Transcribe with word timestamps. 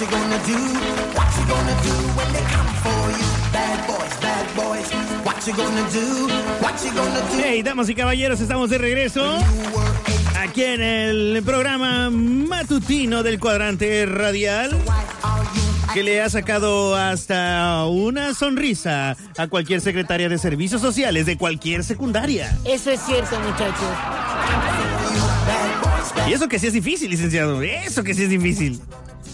you 0.00 0.06
gonna 0.08 0.38
do? 0.44 0.58
What 1.16 1.28
you 1.38 1.46
gonna 1.48 1.74
do 1.82 1.94
when 2.18 2.32
they 2.34 2.44
come 2.52 2.68
for 2.84 3.10
you? 3.16 3.26
Bad 3.50 3.86
boys, 3.86 4.20
bad 4.20 4.46
boys. 4.54 4.92
What 5.24 5.46
you 5.46 5.54
gonna 5.56 5.90
do? 5.90 6.28
What 6.60 6.84
you 6.84 6.92
gonna 6.92 7.20
do? 7.20 7.38
Hey, 7.42 7.62
damas 7.62 7.88
y 7.88 7.94
caballeros, 7.94 8.40
estamos 8.40 8.68
de 8.68 8.76
regreso 8.76 9.24
aquí 10.38 10.64
en 10.64 10.82
el 10.82 11.42
programa 11.44 12.10
matutino 12.10 13.22
del 13.22 13.40
cuadrante 13.40 14.04
radial 14.04 14.76
que 15.94 16.02
le 16.02 16.20
ha 16.20 16.28
sacado 16.28 16.94
hasta 16.94 17.86
una 17.86 18.34
sonrisa 18.34 19.16
a 19.38 19.46
cualquier 19.48 19.80
secretaria 19.80 20.28
de 20.28 20.36
servicios 20.36 20.82
sociales 20.82 21.24
de 21.24 21.38
cualquier 21.38 21.84
secundaria. 21.84 22.54
Eso 22.66 22.90
es 22.90 23.00
cierto, 23.00 23.40
muchachos. 23.40 23.88
Y 26.28 26.34
eso 26.34 26.48
que 26.48 26.58
sí 26.58 26.66
es 26.66 26.74
difícil, 26.74 27.10
licenciado. 27.10 27.62
Eso 27.62 28.04
que 28.04 28.12
sí 28.12 28.24
es 28.24 28.30
difícil. 28.30 28.78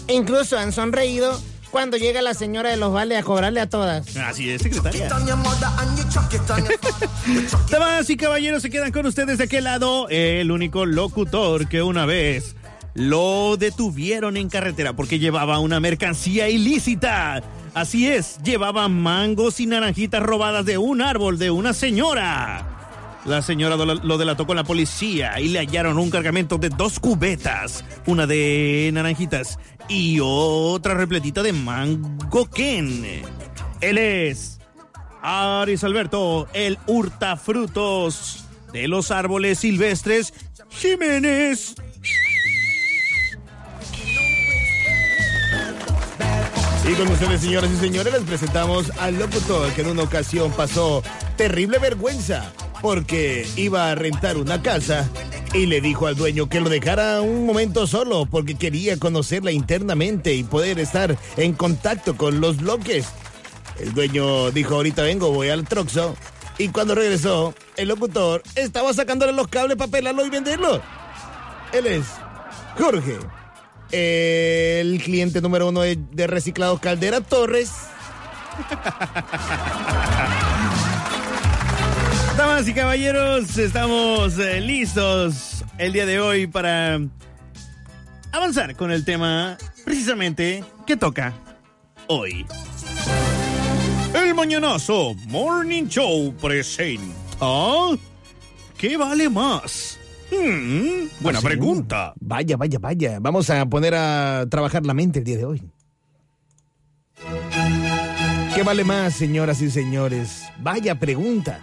Incluso 0.07 0.57
han 0.57 0.71
sonreído 0.71 1.37
cuando 1.73 1.97
llega 1.97 2.21
la 2.21 2.35
señora 2.35 2.69
de 2.69 2.77
los 2.77 2.93
vales 2.93 3.17
a 3.17 3.23
cobrarle 3.23 3.59
a 3.59 3.67
todas. 3.67 4.15
Así 4.15 4.49
es, 4.49 4.61
secretaria. 4.61 5.09
Damas 7.71 8.09
y 8.09 8.15
caballeros, 8.15 8.61
se 8.61 8.69
quedan 8.69 8.91
con 8.91 9.07
ustedes 9.07 9.39
de 9.39 9.45
aquel 9.45 9.63
lado 9.63 10.07
el 10.09 10.51
único 10.51 10.85
locutor 10.85 11.67
que 11.67 11.81
una 11.81 12.05
vez 12.05 12.55
lo 12.93 13.57
detuvieron 13.57 14.37
en 14.37 14.49
carretera 14.49 14.93
porque 14.93 15.17
llevaba 15.17 15.57
una 15.57 15.79
mercancía 15.79 16.47
ilícita. 16.47 17.41
Así 17.73 18.07
es, 18.07 18.37
llevaba 18.43 18.87
mangos 18.87 19.59
y 19.59 19.65
naranjitas 19.65 20.21
robadas 20.21 20.65
de 20.65 20.77
un 20.77 21.01
árbol 21.01 21.39
de 21.39 21.49
una 21.49 21.73
señora. 21.73 22.69
La 23.25 23.41
señora 23.41 23.77
lo 23.77 23.85
lo 23.85 24.17
delató 24.17 24.45
con 24.45 24.57
la 24.57 24.65
policía 24.65 25.39
y 25.39 25.47
le 25.47 25.59
hallaron 25.59 25.97
un 25.97 26.11
cargamento 26.11 26.57
de 26.57 26.67
dos 26.67 26.99
cubetas, 26.99 27.85
una 28.05 28.27
de 28.27 28.91
naranjitas 28.93 29.57
y 29.87 30.19
otra 30.21 30.93
repletita 30.93 31.43
de 31.43 31.53
mango 31.53 32.49
Ken. 32.49 33.23
Él 33.81 33.97
es 33.97 34.59
Aris 35.21 35.83
Alberto, 35.83 36.47
el 36.53 36.77
hurtafrutos 36.87 38.45
de 38.71 38.87
los 38.87 39.11
árboles 39.11 39.59
silvestres 39.59 40.33
Jiménez. 40.69 41.75
Y 46.85 46.93
con 46.95 47.07
ustedes, 47.07 47.41
señoras 47.41 47.71
y 47.71 47.77
señores, 47.77 48.11
les 48.11 48.23
presentamos 48.23 48.91
al 48.99 49.17
locutor 49.17 49.71
que 49.71 49.81
en 49.81 49.87
una 49.87 50.03
ocasión 50.03 50.51
pasó 50.51 51.01
terrible 51.37 51.79
vergüenza 51.79 52.51
porque 52.81 53.47
iba 53.55 53.89
a 53.89 53.95
rentar 53.95 54.35
una 54.35 54.61
casa 54.61 55.09
y 55.53 55.67
le 55.67 55.81
dijo 55.81 56.07
al 56.07 56.15
dueño 56.15 56.49
que 56.49 56.59
lo 56.59 56.69
dejara 56.69 57.21
un 57.21 57.45
momento 57.45 57.85
solo 57.85 58.25
porque 58.25 58.55
quería 58.55 58.97
conocerla 58.97 59.51
internamente 59.51 60.33
y 60.33 60.43
poder 60.43 60.79
estar 60.79 61.15
en 61.37 61.53
contacto 61.53 62.17
con 62.17 62.41
los 62.41 62.57
bloques. 62.57 63.05
El 63.79 63.93
dueño 63.93 64.49
dijo, 64.51 64.75
ahorita 64.75 65.03
vengo, 65.03 65.31
voy 65.31 65.49
al 65.49 65.67
Troxo. 65.67 66.15
Y 66.57 66.69
cuando 66.69 66.95
regresó, 66.95 67.53
el 67.77 67.87
locutor 67.89 68.41
estaba 68.55 68.93
sacándole 68.93 69.33
los 69.33 69.47
cables 69.47 69.77
para 69.77 69.91
pelarlo 69.91 70.25
y 70.25 70.29
venderlo. 70.29 70.81
Él 71.71 71.85
es 71.85 72.05
Jorge, 72.77 73.17
el 73.91 75.01
cliente 75.03 75.39
número 75.41 75.69
uno 75.69 75.81
de, 75.81 75.97
de 75.97 76.27
Reciclado 76.27 76.79
Caldera 76.79 77.21
Torres. 77.21 77.71
Damas 82.63 82.69
y 82.69 82.79
caballeros, 82.79 83.57
estamos 83.57 84.39
eh, 84.39 84.61
listos 84.61 85.65
el 85.77 85.91
día 85.91 86.05
de 86.05 86.21
hoy 86.21 86.47
para 86.47 86.97
avanzar 88.31 88.77
con 88.77 88.89
el 88.89 89.03
tema 89.03 89.57
precisamente 89.83 90.63
que 90.87 90.95
toca 90.95 91.33
hoy. 92.07 92.45
El 94.13 94.33
Mañanazo 94.33 95.13
Morning 95.27 95.87
Show 95.87 96.33
presenta 96.35 97.97
¿Qué 98.77 98.95
vale 98.95 99.29
más? 99.29 99.99
Hmm, 100.31 101.09
buena 101.19 101.39
Así, 101.39 101.47
pregunta. 101.47 102.13
Vaya, 102.17 102.55
vaya, 102.55 102.79
vaya. 102.79 103.17
Vamos 103.19 103.49
a 103.49 103.65
poner 103.65 103.93
a 103.93 104.45
trabajar 104.49 104.85
la 104.85 104.93
mente 104.93 105.19
el 105.19 105.25
día 105.25 105.37
de 105.37 105.45
hoy. 105.45 105.61
¿Qué 108.55 108.63
vale 108.63 108.85
más, 108.85 109.15
señoras 109.15 109.61
y 109.61 109.69
señores? 109.69 110.43
Vaya 110.59 110.97
pregunta. 110.97 111.59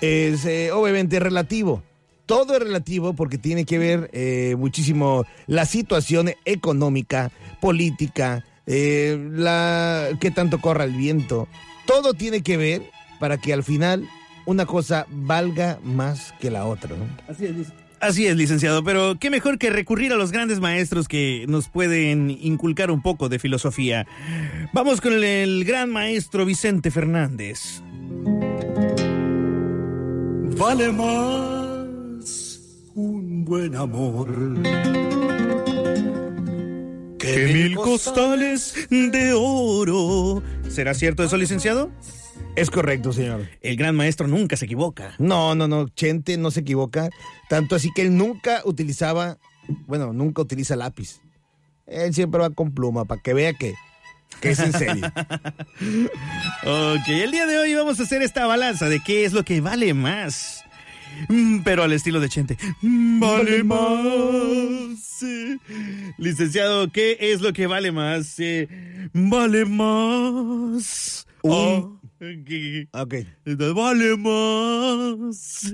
Es 0.00 0.44
eh, 0.46 0.72
obviamente 0.72 1.20
relativo. 1.20 1.82
Todo 2.26 2.54
es 2.54 2.62
relativo 2.62 3.14
porque 3.14 3.38
tiene 3.38 3.64
que 3.64 3.78
ver 3.78 4.08
eh, 4.12 4.54
muchísimo 4.56 5.26
la 5.46 5.66
situación 5.66 6.30
económica, 6.44 7.32
política, 7.60 8.44
eh, 8.66 9.18
la 9.32 10.10
qué 10.20 10.30
tanto 10.30 10.60
corra 10.60 10.84
el 10.84 10.92
viento. 10.92 11.48
Todo 11.86 12.14
tiene 12.14 12.42
que 12.42 12.56
ver 12.56 12.82
para 13.18 13.38
que 13.38 13.52
al 13.52 13.64
final 13.64 14.08
una 14.46 14.64
cosa 14.64 15.06
valga 15.10 15.80
más 15.82 16.32
que 16.40 16.50
la 16.50 16.66
otra. 16.66 16.96
¿no? 16.96 17.04
Así 18.00 18.26
es, 18.26 18.36
licenciado, 18.36 18.82
pero 18.82 19.18
qué 19.18 19.28
mejor 19.28 19.58
que 19.58 19.68
recurrir 19.68 20.12
a 20.12 20.16
los 20.16 20.32
grandes 20.32 20.58
maestros 20.58 21.06
que 21.06 21.44
nos 21.48 21.68
pueden 21.68 22.30
inculcar 22.30 22.90
un 22.90 23.02
poco 23.02 23.28
de 23.28 23.38
filosofía. 23.38 24.06
Vamos 24.72 25.02
con 25.02 25.12
el, 25.12 25.24
el 25.24 25.64
gran 25.64 25.90
maestro 25.90 26.46
Vicente 26.46 26.90
Fernández. 26.90 27.82
Vale 30.60 30.92
más 30.92 32.60
un 32.94 33.46
buen 33.46 33.74
amor 33.74 34.28
Que 37.18 37.46
mil 37.50 37.76
costales 37.76 38.74
de 38.90 39.32
oro. 39.34 40.42
¿Será 40.68 40.92
cierto 40.92 41.24
eso, 41.24 41.38
licenciado? 41.38 41.90
Es 42.56 42.70
correcto, 42.70 43.10
señor. 43.14 43.48
El 43.62 43.76
gran 43.76 43.96
maestro 43.96 44.26
nunca 44.28 44.56
se 44.58 44.66
equivoca. 44.66 45.14
No, 45.18 45.54
no, 45.54 45.66
no. 45.66 45.88
Chente 45.88 46.36
no 46.36 46.50
se 46.50 46.60
equivoca. 46.60 47.08
Tanto 47.48 47.74
así 47.74 47.90
que 47.94 48.02
él 48.02 48.14
nunca 48.14 48.60
utilizaba, 48.66 49.38
bueno, 49.86 50.12
nunca 50.12 50.42
utiliza 50.42 50.76
lápiz. 50.76 51.22
Él 51.86 52.12
siempre 52.12 52.38
va 52.38 52.50
con 52.50 52.72
pluma 52.74 53.06
para 53.06 53.22
que 53.22 53.32
vea 53.32 53.54
que, 53.54 53.76
que 54.40 54.50
es 54.50 54.58
en 54.60 54.72
serio. 54.72 55.12
Ok, 56.64 57.08
el 57.08 57.30
día 57.30 57.46
de 57.46 57.58
hoy 57.58 57.74
vamos 57.74 57.98
a 58.00 58.02
hacer 58.02 58.22
esta 58.22 58.46
balanza 58.46 58.88
de 58.88 59.00
qué 59.00 59.24
es 59.24 59.32
lo 59.32 59.44
que 59.44 59.60
vale 59.60 59.94
más. 59.94 60.62
Mm, 61.28 61.60
Pero 61.64 61.82
al 61.82 61.92
estilo 61.92 62.20
de 62.20 62.28
Chente. 62.28 62.56
Mm, 62.82 63.18
Vale 63.20 63.64
más. 63.64 65.24
Licenciado, 66.18 66.90
¿qué 66.92 67.16
es 67.20 67.40
lo 67.40 67.52
que 67.52 67.66
vale 67.66 67.92
más? 67.92 68.36
Vale 69.12 69.64
más. 69.64 71.26
Un- 71.42 71.98
Ah, 72.22 72.26
¿qué- 72.46 72.88
ok. 72.92 73.14
Vale 73.74 74.16
más 74.18 75.72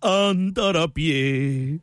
andar 0.00 0.76
a 0.78 0.88
pie 0.88 1.80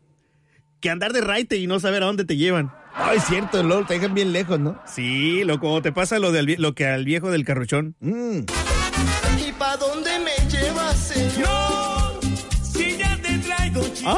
que 0.80 0.90
andar 0.90 1.14
de 1.14 1.22
raite 1.22 1.58
y 1.58 1.68
no 1.68 1.80
saber 1.80 2.02
a 2.04 2.08
dónde 2.08 2.26
te 2.26 2.36
llevan. 2.36 2.72
Ay, 2.96 3.18
es 3.18 3.26
cierto, 3.26 3.64
LOL, 3.64 3.88
te 3.88 3.96
dejan 3.96 4.14
bien 4.14 4.32
lejos, 4.32 4.60
¿no? 4.60 4.80
Sí, 4.86 5.44
loco, 5.44 5.82
te 5.82 5.92
pasa 5.92 6.20
lo, 6.20 6.32
del, 6.32 6.56
lo 6.60 6.76
que 6.76 6.86
al 6.86 7.06
viejo 7.06 7.32
del 7.32 7.44
carruchón. 7.44 7.96
Mm. 8.00 8.40
¿Y 9.48 9.52
pa' 9.54 9.78
dónde 9.78 10.12
me 10.20 10.36
llevas, 10.50 10.98
señor? 10.98 12.20
Si 12.62 12.98
ya 12.98 13.20
te 13.22 13.38
traigo 13.40 13.82
¡Ay! 14.06 14.18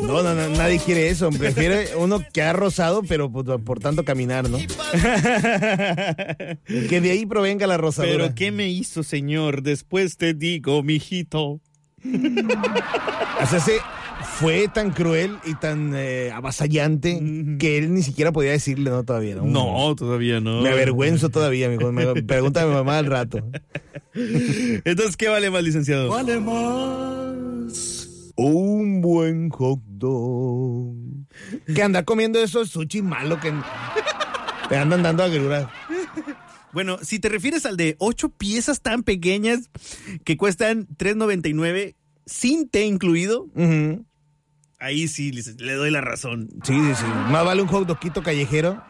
No, 0.00 0.22
no, 0.22 0.34
no, 0.34 0.48
nadie 0.56 0.78
quiere 0.78 1.08
eso. 1.08 1.30
Prefiere 1.30 1.90
uno 1.96 2.20
que 2.32 2.42
ha 2.42 2.52
rozado, 2.52 3.02
pero 3.02 3.30
por, 3.30 3.62
por 3.62 3.80
tanto 3.80 4.04
caminar, 4.04 4.48
¿no? 4.48 4.58
Que 6.88 7.00
de 7.00 7.10
ahí 7.10 7.26
provenga 7.26 7.66
la 7.66 7.76
rosadura. 7.76 8.24
Pero 8.24 8.34
¿qué 8.34 8.50
me 8.50 8.68
hizo, 8.68 9.02
señor? 9.02 9.62
Después 9.62 10.16
te 10.16 10.34
digo, 10.34 10.82
mijito. 10.82 11.60
O 13.42 13.46
sea, 13.48 13.60
se 13.60 13.78
fue 14.22 14.68
tan 14.68 14.90
cruel 14.90 15.38
y 15.44 15.54
tan 15.54 15.92
eh, 15.94 16.30
avasallante 16.32 17.20
que 17.58 17.78
él 17.78 17.92
ni 17.94 18.02
siquiera 18.02 18.32
podía 18.32 18.52
decirle 18.52 18.90
no 18.90 19.04
todavía, 19.04 19.36
¿no? 19.36 19.44
No, 19.44 19.94
todavía 19.96 20.40
no. 20.40 20.60
Me 20.62 20.70
avergüenzo 20.70 21.28
todavía, 21.28 21.66
amigo. 21.66 21.92
Me 21.92 22.22
pregunta 22.22 22.62
a 22.62 22.66
mi 22.66 22.74
mamá 22.74 22.98
al 22.98 23.06
rato. 23.06 23.38
Entonces, 24.14 25.16
¿qué 25.16 25.28
vale 25.28 25.50
más, 25.50 25.62
licenciado? 25.62 26.08
Vale 26.08 26.40
más 26.40 28.08
Un 28.36 29.00
buen 29.00 29.50
hot 29.50 29.80
dog. 29.86 30.94
Que 31.74 31.82
anda 31.82 32.04
comiendo 32.04 32.38
esos 32.42 32.70
sushi 32.70 33.02
malo 33.02 33.38
que 33.40 33.52
te 34.68 34.76
andan 34.76 35.02
dando 35.02 35.22
agruras. 35.22 35.68
Bueno, 36.72 36.98
si 37.02 37.18
te 37.18 37.28
refieres 37.28 37.66
al 37.66 37.76
de 37.76 37.96
ocho 37.98 38.28
piezas 38.28 38.80
tan 38.80 39.02
pequeñas 39.02 39.70
que 40.24 40.36
cuestan 40.36 40.86
$3.99 40.96 41.96
sin 42.26 42.68
té 42.68 42.84
incluido, 42.84 43.48
Ujú. 43.56 44.04
Ahí 44.80 45.08
sí 45.08 45.30
le 45.32 45.74
doy 45.74 45.90
la 45.90 46.00
razón. 46.00 46.48
Sí, 46.64 46.74
sí, 46.74 46.94
sí. 46.94 47.04
Más 47.30 47.44
vale 47.44 47.62
un 47.62 47.68
hot 47.68 47.86
callejero. 48.22 48.82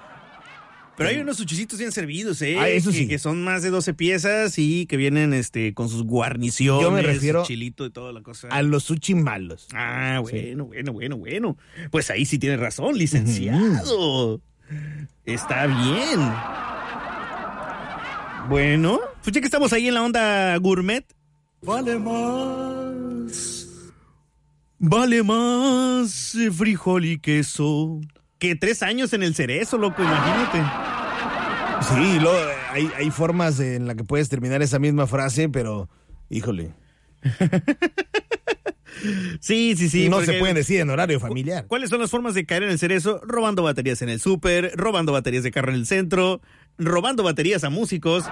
Pero 0.97 1.09
hay 1.09 1.19
unos 1.19 1.39
suchicitos 1.39 1.79
bien 1.79 1.93
servidos, 1.93 2.43
¿eh? 2.43 2.59
Ah, 2.59 2.69
eso 2.69 2.91
que, 2.91 2.99
sí. 2.99 3.09
que 3.09 3.19
son 3.19 3.43
más 3.43 3.63
de 3.63 3.71
12 3.71 3.95
piezas 3.95 4.59
y 4.59 4.85
que 4.85 4.99
vienen 4.99 5.33
este 5.33 5.73
con 5.73 5.89
sus 5.89 6.03
guarniciones. 6.03 6.83
Yo 6.83 6.91
me 6.91 7.01
refiero 7.01 7.43
chilito 7.45 7.87
y 7.87 7.91
toda 7.91 8.13
la 8.13 8.23
cosa. 8.23 8.49
A 8.49 8.63
los 8.63 8.85
sushi 8.85 9.15
malos. 9.15 9.67
Ah, 9.73 10.19
bueno, 10.21 10.67
bueno, 10.67 10.93
bueno, 10.93 11.17
bueno. 11.17 11.57
Pues 11.91 12.11
ahí 12.11 12.27
sí 12.27 12.39
tiene 12.39 12.59
razón, 12.59 12.99
licenciado. 12.99 14.43
Está 15.25 15.67
bien. 15.67 16.21
Bueno, 18.51 19.01
pues 19.23 19.33
ya 19.33 19.41
que 19.41 19.47
estamos 19.47 19.73
ahí 19.73 19.89
en 19.89 19.95
la 19.95 20.03
onda 20.03 20.57
gourmet, 20.59 21.07
Vale 21.63 21.99
más. 21.99 23.60
Vale 24.81 25.23
más 25.23 26.37
frijol 26.57 27.05
y 27.05 27.19
queso 27.19 28.01
que 28.39 28.57
tres 28.57 28.83
años 28.83 29.13
en 29.13 29.23
el 29.23 29.35
cerezo, 29.35 29.79
loco, 29.79 30.03
imagínate. 30.03 30.65
Sí, 31.83 32.19
lo, 32.19 32.33
hay, 32.73 32.91
hay 32.97 33.11
formas 33.11 33.61
en 33.61 33.87
las 33.87 33.97
que 33.97 34.05
puedes 34.05 34.29
terminar 34.29 34.63
esa 34.63 34.79
misma 34.79 35.07
frase, 35.07 35.49
pero, 35.49 35.89
híjole, 36.29 36.75
Sí, 39.41 39.75
sí, 39.77 39.89
sí. 39.89 40.09
no 40.09 40.21
se 40.21 40.35
pueden 40.35 40.55
decir 40.55 40.81
en 40.81 40.91
horario 40.91 41.21
familiar. 41.21 41.67
¿Cuáles 41.67 41.89
son 41.91 42.01
las 42.01 42.11
formas 42.11 42.35
de 42.35 42.45
caer 42.45 42.65
en 42.65 42.71
el 42.71 42.79
cerezo? 42.79 43.21
Robando 43.25 43.63
baterías 43.63 44.03
en 44.03 44.11
el 44.11 44.21
súper, 44.21 44.73
robando 44.77 45.13
baterías 45.13 45.43
de 45.43 45.51
carro 45.51 45.71
en 45.71 45.77
el 45.77 45.87
centro, 45.87 46.43
robando 46.77 47.23
baterías 47.23 47.65
a 47.65 47.71
músicos 47.71 48.25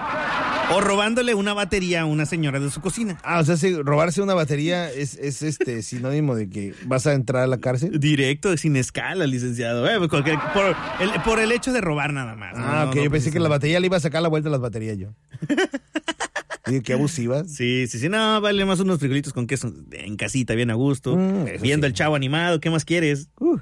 o 0.71 0.81
robándole 0.81 1.33
una 1.33 1.53
batería 1.53 2.01
a 2.01 2.05
una 2.05 2.25
señora 2.25 2.59
de 2.59 2.69
su 2.69 2.81
cocina. 2.81 3.17
Ah, 3.23 3.39
o 3.39 3.43
sea, 3.43 3.57
si 3.57 3.73
robarse 3.81 4.21
una 4.21 4.33
batería 4.33 4.91
es, 4.91 5.15
es 5.15 5.41
este 5.41 5.81
sinónimo 5.81 6.35
de 6.35 6.49
que 6.49 6.73
vas 6.85 7.07
a 7.07 7.13
entrar 7.13 7.43
a 7.43 7.47
la 7.47 7.57
cárcel. 7.59 7.99
Directo, 7.99 8.55
sin 8.57 8.75
escala, 8.75 9.25
licenciado. 9.27 9.89
Eh, 9.89 9.97
pues 9.97 10.09
cualquier- 10.09 10.39
por, 10.53 10.75
el, 10.99 11.21
por 11.23 11.39
el 11.39 11.51
hecho 11.51 11.73
de 11.73 11.81
robar 11.81 12.13
nada 12.13 12.35
más. 12.35 12.53
Ah, 12.55 12.83
No, 12.85 12.89
ok, 12.89 12.95
no, 12.97 13.03
yo 13.03 13.09
pues, 13.09 13.23
pensé 13.23 13.31
que 13.33 13.39
la 13.39 13.49
batería 13.49 13.79
le 13.79 13.87
iba 13.87 13.97
a 13.97 14.01
sacar 14.01 14.21
la 14.21 14.27
vuelta 14.29 14.49
a 14.49 14.51
las 14.51 14.61
baterías 14.61 14.97
yo. 14.97 15.09
Digo, 16.67 16.83
qué 16.83 16.93
abusivas. 16.93 17.51
Sí, 17.51 17.87
sí, 17.87 17.97
sí. 17.97 18.09
No, 18.09 18.39
vale 18.41 18.63
más 18.65 18.79
unos 18.79 18.99
frijolitos 18.99 19.33
con 19.33 19.47
queso 19.47 19.73
en 19.91 20.15
casita, 20.17 20.53
bien 20.53 20.69
a 20.69 20.75
gusto. 20.75 21.15
Mm, 21.15 21.47
eso 21.47 21.63
viendo 21.63 21.87
sí. 21.87 21.89
el 21.89 21.93
chavo 21.95 22.15
animado. 22.15 22.59
¿Qué 22.59 22.69
más 22.69 22.85
quieres? 22.85 23.29
Uh. 23.39 23.57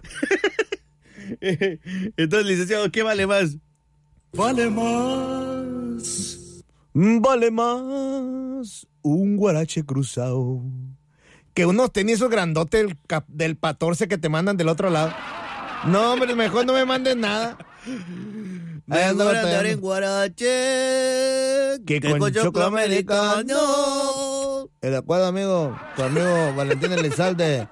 Entonces, 1.42 2.48
licenciado, 2.48 2.92
¿qué 2.92 3.04
vale 3.04 3.26
más? 3.28 3.58
Vale 4.34 4.70
más. 4.70 6.37
Vale 6.94 7.52
más 7.52 8.88
un 9.02 9.38
guarache 9.38 9.84
cruzado. 9.84 10.62
Que 11.54 11.66
uno 11.66 11.90
tenía 11.90 12.16
esos 12.16 12.30
grandotes 12.30 12.86
del, 12.86 12.98
del 13.28 13.58
14 13.58 14.08
que 14.08 14.18
te 14.18 14.30
mandan 14.30 14.58
del 14.58 14.70
otro 14.70 14.90
lado. 14.90 15.14
No, 15.86 16.14
hombre, 16.14 16.36
mejor 16.36 16.66
no 16.66 16.74
me 16.74 16.86
manden 16.86 17.22
nada. 17.22 17.58
Ahí 18.90 19.04
ando 19.04 19.26
batallando. 19.26 19.82
guarache 19.82 20.46
Que 21.86 22.00
con 22.18 22.32
chocolate 22.34 22.84
americano. 22.84 24.70
El 24.82 24.96
acuerdo, 24.96 25.28
amigo, 25.28 25.78
tu 25.96 26.04
amigo 26.04 26.56
Valentín 26.56 26.94
Elizalde, 26.94 27.68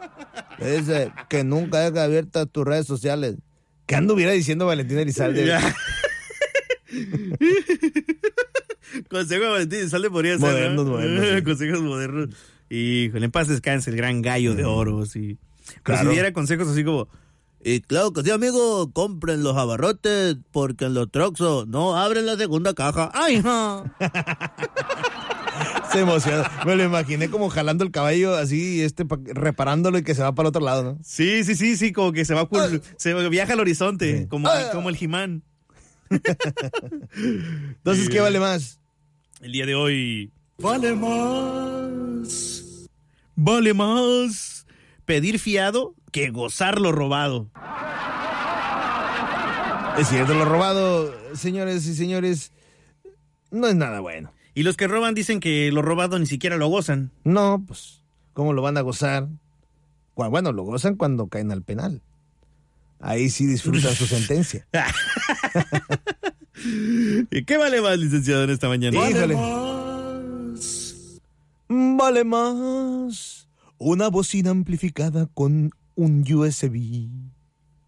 le 0.60 0.78
dice 0.78 1.12
que 1.30 1.44
nunca 1.44 1.80
deja 1.80 2.04
abiertas 2.04 2.48
tus 2.52 2.66
redes 2.66 2.86
sociales. 2.86 3.36
¿Qué 3.86 3.96
anduviera 3.96 4.32
diciendo 4.32 4.66
Valentín 4.66 5.00
Elizalde? 5.00 5.58
Consejo 9.09 9.44
de 9.45 9.50
Valentín 9.50 9.89
Salde 9.89 10.09
podría 10.09 10.33
ser. 10.38 10.42
Modernos, 10.42 10.86
¿no? 10.86 10.92
modernos, 10.94 11.25
sí. 11.38 11.42
Consejos 11.44 11.81
modernos. 11.81 12.30
Híjole, 12.69 13.25
en 13.25 13.31
paz 13.31 13.47
descanse 13.47 13.89
el 13.92 13.95
gran 13.97 14.21
gallo 14.21 14.56
de 14.56 14.65
oro, 14.65 15.06
sí. 15.06 15.38
Pero 15.68 15.81
Claro. 15.83 16.09
si 16.09 16.13
diera 16.15 16.33
consejos 16.33 16.68
así 16.68 16.83
como. 16.83 17.07
Y 17.63 17.81
claro 17.81 18.13
que 18.13 18.21
sí, 18.21 18.30
amigo, 18.30 18.92
compren 18.92 19.42
los 19.42 19.57
abarrotes 19.57 20.38
porque 20.51 20.86
en 20.86 20.94
los 20.94 21.09
troxos 21.09 21.68
no 21.68 21.95
abren 21.97 22.25
la 22.27 22.38
segunda 22.38 22.74
caja. 22.75 23.09
¡Ay, 23.13 23.42
ja! 23.42 23.83
Se 25.92 26.01
emociona. 26.01 26.51
Me 26.65 26.75
lo 26.75 26.83
imaginé 26.83 27.30
como 27.30 27.50
jalando 27.50 27.83
el 27.83 27.89
caballo 27.92 28.36
así, 28.36 28.81
este, 28.81 29.06
pa- 29.06 29.18
reparándolo 29.24 29.97
y 29.97 30.03
que 30.03 30.13
se 30.13 30.21
va 30.21 30.36
para 30.36 30.47
el 30.47 30.50
otro 30.50 30.62
lado, 30.63 30.83
¿no? 30.83 31.00
Sí, 31.03 31.44
sí, 31.44 31.56
sí, 31.56 31.77
sí, 31.77 31.92
como 31.94 32.12
que 32.12 32.25
se 32.25 32.33
va 32.33 32.47
por- 32.50 32.81
se 32.97 33.13
viaja 33.30 33.53
al 33.53 33.59
horizonte, 33.62 34.19
Sí. 34.24 34.27
como, 34.27 34.47
Ah. 34.50 34.69
como 34.74 34.89
el 34.89 34.95
Jimán. 34.97 35.42
Entonces, 37.15 38.09
¿qué 38.09 38.19
vale 38.19 38.39
más? 38.39 38.80
El 39.42 39.52
día 39.52 39.66
de 39.66 39.76
hoy 39.76 40.32
Vale 40.58 40.96
más. 40.96 42.88
vale 43.36 43.74
más 43.74 44.66
pedir 45.06 45.40
fiado 45.40 45.94
que 46.12 46.30
gozar 46.30 46.80
lo 46.80 46.92
robado. 46.92 47.50
Es 49.98 50.08
cierto, 50.10 50.34
lo 50.34 50.46
robado, 50.46 51.14
señores 51.36 51.86
y 51.88 51.96
señores, 51.96 52.52
no 53.52 53.68
es 53.68 53.76
nada 53.76 54.00
bueno. 54.00 54.34
Y 54.54 54.64
los 54.64 54.78
que 54.78 54.88
roban 54.88 55.14
dicen 55.14 55.40
que 55.40 55.72
lo 55.72 55.81
robado 55.81 56.18
ni 56.20 56.26
siquiera 56.26 56.58
lo 56.58 56.68
gozan. 56.68 57.12
No, 57.24 57.64
pues, 57.66 58.02
¿cómo 58.34 58.54
lo 58.54 58.62
van 58.62 58.78
a 58.78 58.81
gozar? 58.81 59.28
Bueno, 60.16 60.52
lo 60.54 60.64
gozan 60.64 60.96
cuando 60.96 61.28
caen 61.28 61.52
al 61.52 61.62
penal. 61.62 62.02
Ahí 63.00 63.30
sí 63.30 63.46
disfrutan 63.46 63.94
su 63.94 64.06
sentencia. 64.08 64.68
¿Y 67.31 67.44
qué 67.44 67.57
vale 67.57 67.81
más, 67.81 67.98
licenciado, 67.98 68.44
en 68.44 68.50
esta 68.50 68.68
mañana? 68.68 69.00
Vale 69.00 69.12
Híjole. 69.12 69.36
más. 69.36 71.22
Vale 71.68 72.24
más 72.24 73.46
una 73.78 74.07
bocina 74.07 74.52
amplificada 74.52 75.28
con 75.34 75.72
un 75.96 76.22
USB. 76.22 77.10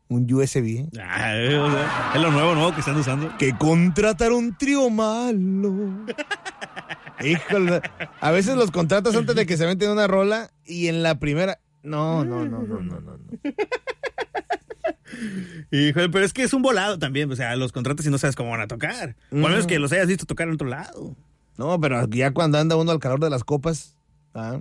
Un 0.10 0.34
USB. 0.34 0.88
Ah, 1.00 1.36
eh, 1.36 1.58
o 1.58 1.69
sea, 1.69 2.12
es 2.16 2.22
lo 2.22 2.31
nuevo, 2.31 2.56
nuevo 2.56 2.74
que 2.74 2.80
están 2.80 2.96
usando. 2.96 3.36
Que 3.38 3.58
contratar 3.58 4.31
un 4.31 4.56
trío 4.58 4.90
malo. 4.90 6.06
Híjole. 7.24 7.81
A 8.22 8.31
veces 8.31 8.56
los 8.56 8.72
contratas 8.72 9.16
antes 9.16 9.36
de 9.36 9.46
que 9.46 9.58
se 9.58 9.66
meten 9.66 9.90
una 9.90 10.08
rola 10.08 10.50
y 10.66 10.88
en 10.88 11.04
la 11.04 11.19
primera. 11.19 11.60
No, 11.84 12.24
no, 12.24 12.46
no, 12.46 12.62
no, 12.62 12.80
no, 12.80 13.02
no. 13.02 13.18
no. 13.18 13.19
Híjole, 15.72 16.10
pero 16.10 16.25
es 16.25 16.34
que 16.34 16.44
es 16.44 16.54
un 16.54 16.62
volado 16.62 17.00
también. 17.00 17.31
O 17.31 17.36
sea, 17.36 17.56
los 17.56 17.72
contratos 17.72 18.06
y 18.06 18.10
no 18.10 18.18
sabes 18.18 18.36
cómo 18.36 18.52
van 18.52 18.62
a 18.62 18.68
tocar. 18.68 19.16
O 19.31 19.36
al 19.36 19.52
menos 19.52 19.68
que 19.68 19.80
los 19.80 19.92
hayas 19.92 20.08
visto 20.08 20.25
tocar 20.25 20.48
en 20.48 20.54
otro 20.54 20.68
lado. 20.68 21.16
No, 21.58 21.80
pero 21.80 22.08
ya 22.08 22.31
cuando 22.31 22.58
anda 22.58 22.75
uno 22.75 22.92
al 22.92 23.00
calor 23.00 23.19
de 23.19 23.30
las 23.30 23.44
copas. 23.44 23.96
¿ah? 24.34 24.60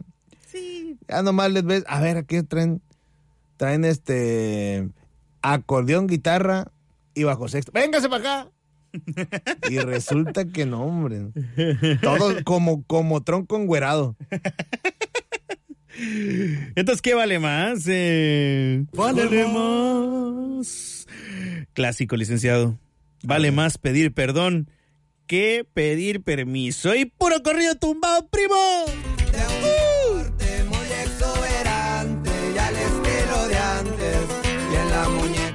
Ya 1.08 1.22
nomás 1.22 1.52
les 1.52 1.64
ves. 1.64 1.84
A 1.88 2.00
ver, 2.00 2.16
aquí 2.16 2.42
traen. 2.42 2.80
Traen 3.56 3.84
este. 3.84 4.88
Acordeón, 5.42 6.06
guitarra 6.06 6.72
y 7.14 7.24
bajo 7.24 7.48
sexto. 7.48 7.72
¡Véngase 7.72 8.08
para 8.08 8.40
acá! 8.40 8.50
Y 9.70 9.78
resulta 9.78 10.46
que 10.46 10.66
no, 10.66 10.84
hombre. 10.84 11.28
Todo 12.02 12.34
como, 12.44 12.82
como 12.84 13.22
tronco 13.22 13.56
engüerado. 13.56 14.16
Entonces, 16.74 17.02
¿qué 17.02 17.14
vale 17.14 17.38
más? 17.38 17.84
Eh, 17.88 18.84
Vale 18.92 19.46
más. 19.46 21.06
Clásico, 21.72 22.16
licenciado. 22.16 22.78
Vale 23.22 23.50
más 23.50 23.78
pedir 23.78 24.12
perdón 24.12 24.70
que 25.26 25.66
pedir 25.74 26.22
permiso. 26.22 26.94
Y 26.94 27.06
puro 27.06 27.42
corrido 27.42 27.74
tumbado, 27.74 28.28
primo. 28.28 28.54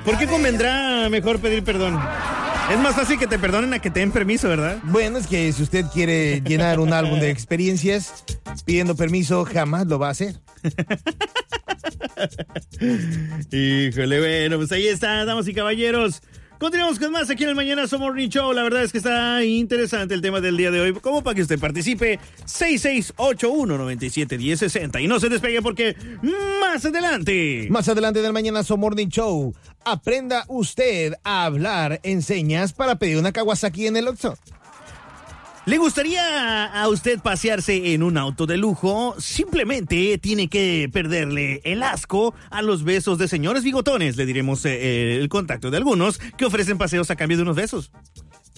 ¿Por 0.06 0.18
qué 0.18 0.28
convendrá 0.28 1.10
mejor 1.10 1.40
pedir 1.40 1.64
perdón? 1.64 2.00
Es 2.72 2.80
más 2.80 2.96
fácil 2.96 3.20
que 3.20 3.28
te 3.28 3.38
perdonen 3.38 3.74
a 3.74 3.80
que 3.80 3.90
te 3.90 4.00
den 4.00 4.14
permiso, 4.14 4.48
¿verdad? 4.48 4.78
Bueno, 4.84 5.18
es 5.18 5.28
que 5.28 5.52
si 5.52 5.62
usted 5.62 5.84
quiere 5.94 6.40
llenar 6.40 6.80
un 6.80 6.94
álbum 6.94 7.20
de 7.20 7.30
experiencias 7.30 8.24
pidiendo 8.64 8.96
permiso, 8.96 9.44
jamás 9.44 9.88
lo 9.88 10.00
va 10.00 10.08
a 10.08 10.12
hacer. 10.12 10.36
Híjole, 13.52 14.20
bueno, 14.20 14.56
pues 14.56 14.72
ahí 14.72 14.88
está, 14.88 15.26
damas 15.26 15.50
y 15.50 15.54
caballeros. 15.54 16.22
Continuamos 16.62 16.98
con 17.00 17.12
más 17.12 17.30
aquí 17.32 17.44
en 17.44 17.50
el 17.50 17.56
Mañana 17.56 17.86
Morning 17.98 18.30
Show. 18.30 18.54
La 18.54 18.62
verdad 18.62 18.84
es 18.84 18.92
que 18.92 19.00
está 19.00 19.44
interesante 19.44 20.14
el 20.14 20.22
tema 20.22 20.42
del 20.42 20.56
día 20.56 20.70
de 20.70 20.80
hoy. 20.80 20.94
Como 20.94 21.24
para 21.24 21.34
que 21.34 21.42
usted 21.42 21.58
participe, 21.58 22.20
6681-971060. 22.46 25.02
Y 25.02 25.08
no 25.08 25.20
se 25.20 25.30
despegue 25.30 25.64
porque 25.64 25.96
más 26.62 26.86
adelante. 26.86 27.66
Más 27.72 27.90
adelante 27.90 28.22
del 28.22 28.32
Mañana 28.32 28.62
Morning 28.78 29.08
Show, 29.08 29.56
aprenda 29.84 30.46
usted 30.50 31.16
a 31.24 31.46
hablar 31.46 32.00
en 32.04 32.22
señas 32.22 32.74
para 32.74 33.00
pedir 33.00 33.18
una 33.18 33.32
Kawasaki 33.32 33.88
en 33.88 33.98
el 33.98 34.10
Oxxo. 34.10 34.38
¿Le 35.66 35.78
gustaría 35.78 36.66
a 36.66 36.90
usted 36.90 37.20
pasearse 37.20 37.94
en 37.94 38.02
un 38.02 38.18
auto 38.18 38.48
de 38.48 38.58
lujo? 38.58 39.14
Simplemente 39.20 40.18
tiene 40.18 40.48
que 40.48 40.90
perderle 40.92 41.62
el 41.64 41.84
asco 41.84 42.34
a 42.50 42.64
los 42.64 42.84
besos 42.84 43.20
de 43.20 43.28
señores 43.28 43.64
bigotones. 43.64 44.18
Le 44.18 44.26
diremos 44.26 44.66
eh, 44.66 44.72
eh, 44.72 45.18
el 45.22 45.30
contacto 45.30 45.70
de 45.70 45.78
algunos 45.78 46.18
que 46.18 46.46
ofrecen 46.46 46.80
paseos 46.80 47.12
a 47.12 47.16
cambio 47.16 47.38
de 47.38 47.44
unos 47.44 47.56
besos. 47.56 47.92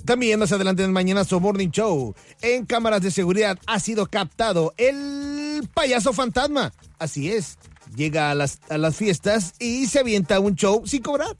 También 0.06 0.40
más 0.40 0.54
adelante 0.54 0.86
en 0.86 0.94
Mañana 0.94 1.26
So 1.26 1.42
Morning 1.42 1.72
Show, 1.72 2.16
en 2.42 2.66
cámaras 2.66 3.02
de 3.02 3.12
seguridad 3.12 3.60
ha 3.68 3.82
sido 3.82 4.06
captado 4.06 4.74
el 4.78 5.68
payaso 5.74 6.14
fantasma. 6.14 6.72
Así 7.00 7.30
es, 7.30 7.58
llega 7.98 8.32
a 8.32 8.36
las, 8.36 8.62
a 8.70 8.78
las 8.78 8.96
fiestas 8.96 9.56
y 9.60 9.88
se 9.88 10.00
avienta 10.00 10.40
un 10.40 10.56
show 10.56 10.84
sin 10.86 11.02
cobrar. 11.02 11.36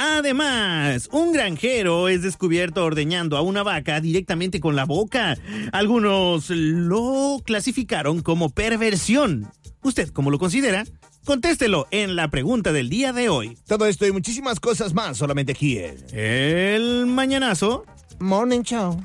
Además, 0.00 1.08
un 1.10 1.32
granjero 1.32 2.08
es 2.08 2.22
descubierto 2.22 2.84
ordeñando 2.84 3.36
a 3.36 3.42
una 3.42 3.64
vaca 3.64 4.00
directamente 4.00 4.60
con 4.60 4.76
la 4.76 4.84
boca. 4.84 5.36
Algunos 5.72 6.50
lo 6.50 7.42
clasificaron 7.44 8.22
como 8.22 8.48
perversión. 8.48 9.50
¿Usted 9.82 10.10
cómo 10.10 10.30
lo 10.30 10.38
considera? 10.38 10.84
Contéstelo 11.24 11.88
en 11.90 12.14
la 12.14 12.28
pregunta 12.28 12.72
del 12.72 12.88
día 12.88 13.12
de 13.12 13.28
hoy. 13.28 13.58
Todo 13.66 13.86
esto 13.86 14.06
y 14.06 14.12
muchísimas 14.12 14.60
cosas 14.60 14.94
más 14.94 15.18
solamente 15.18 15.50
aquí 15.50 15.78
en 15.78 15.96
El 16.12 17.06
mañanazo. 17.06 17.84
Morning 18.20 18.62
Show. 18.62 19.04